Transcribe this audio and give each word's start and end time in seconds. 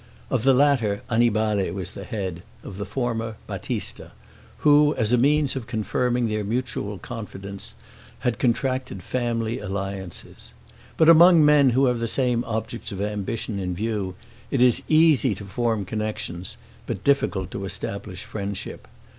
Of 0.31 0.41
the 0.41 0.53
latter, 0.55 1.03
Annibale 1.11 1.71
was 1.73 1.91
the 1.91 2.03
head; 2.05 2.41
of 2.63 2.79
the 2.79 2.87
former, 2.87 3.35
Battista, 3.45 4.13
who, 4.65 4.95
as 4.95 5.13
a 5.13 5.15
means 5.19 5.55
of 5.55 5.67
confirming 5.67 6.27
their 6.27 6.43
mutual 6.43 6.97
confidence, 6.97 7.75
had 8.21 8.39
contracted 8.39 9.03
family 9.03 9.59
alliances; 9.59 10.55
but 10.97 11.07
among 11.07 11.45
men 11.45 11.69
who 11.69 11.85
have 11.85 11.99
the 11.99 12.07
same 12.07 12.43
objects 12.45 12.91
of 12.91 12.99
ambition 12.99 13.59
in 13.59 13.75
view, 13.75 14.15
it 14.49 14.59
is 14.63 14.81
easy 14.89 15.35
to 15.35 15.45
form 15.45 15.85
connections, 15.85 16.57
but 16.87 17.03
difficult 17.03 17.51
to 17.51 17.65
establish 17.65 18.23
friendship. 18.23 18.87